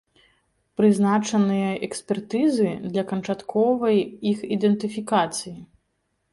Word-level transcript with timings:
Прызначаныя 0.79 1.67
экспертызы 1.89 2.71
для 2.91 3.03
канчатковай 3.13 4.03
іх 4.33 4.39
ідэнтыфікацыі. 4.59 5.59